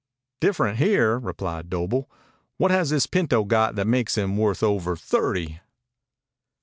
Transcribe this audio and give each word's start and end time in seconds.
"Different 0.39 0.79
here," 0.79 1.19
replied 1.19 1.69
Doble. 1.69 2.09
"What 2.57 2.71
has 2.71 2.89
this 2.89 3.05
pinto 3.05 3.43
got 3.43 3.75
that 3.75 3.85
makes 3.85 4.17
him 4.17 4.35
worth 4.35 4.63
over 4.63 4.95
thirty?" 4.95 5.59